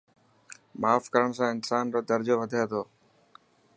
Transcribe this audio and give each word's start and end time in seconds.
ماف 0.81 1.03
ڪرڻ 1.13 1.29
سان 1.37 1.49
انسان 1.55 1.85
رو 1.93 1.99
درجو 2.09 2.35
وڌي 2.39 2.63
ٿو. 2.71 2.81